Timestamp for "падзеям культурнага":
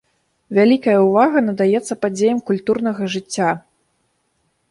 2.05-3.11